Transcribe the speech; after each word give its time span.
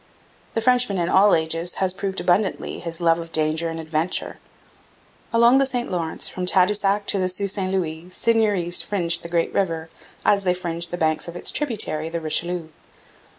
The 0.55 0.61
Frenchman 0.61 0.97
in 0.97 1.09
all 1.09 1.35
ages 1.35 1.75
has 1.75 1.93
proved 1.93 2.19
abundantly 2.19 2.79
his 2.79 3.01
love 3.01 3.19
of 3.19 3.31
danger 3.31 3.69
and 3.69 3.79
adventure. 3.79 4.39
Along 5.31 5.59
the 5.59 5.65
St 5.67 5.91
Lawrence 5.91 6.27
from 6.27 6.47
Tadoussac 6.47 7.05
to 7.05 7.19
the 7.19 7.29
Sault 7.29 7.51
St 7.51 7.71
Louis 7.71 8.07
seigneuries 8.09 8.81
fringed 8.81 9.21
the 9.21 9.29
great 9.29 9.53
river, 9.53 9.89
as 10.25 10.43
they 10.43 10.55
fringed 10.55 10.89
the 10.89 10.97
banks 10.97 11.27
of 11.27 11.35
its 11.35 11.51
tributary, 11.51 12.09
the 12.09 12.19
Richelieu. 12.19 12.69